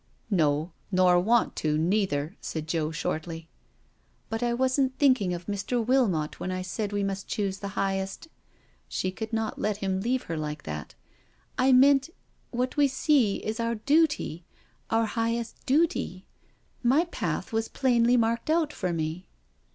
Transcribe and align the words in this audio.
"No, 0.31 0.71
nor 0.91 1.19
want 1.19 1.55
to 1.57 1.77
neither," 1.77 2.35
said 2.41 2.67
Joe 2.67 2.89
shortly." 2.89 3.49
But 4.31 4.41
I 4.41 4.51
wasn't 4.51 4.97
thinking 4.97 5.31
of 5.31 5.45
Mr. 5.45 5.85
Wilmot 5.85 6.39
when 6.39 6.51
I 6.51 6.63
said 6.63 6.91
we 6.91 7.03
must 7.03 7.27
choose 7.27 7.59
the 7.59 7.67
highest 7.77 8.27
"—she 8.87 9.11
could 9.11 9.31
not 9.31 9.61
let 9.61 9.77
him 9.77 10.01
leave 10.01 10.23
her 10.23 10.35
like 10.35 10.63
that 10.63 10.95
—"I 11.65 11.71
meant 11.71 12.09
what 12.49 12.77
we 12.77 12.87
see 12.87 13.35
is 13.45 13.59
our 13.59 13.75
duty— 13.75 14.43
our 14.89 15.05
highest 15.05 15.63
duty. 15.67 16.25
My 16.81 17.05
path 17.05 17.53
was 17.53 17.67
plainly 17.67 18.17
marked 18.17 18.49
out 18.49 18.73
for 18.73 18.91
me." 18.91 19.27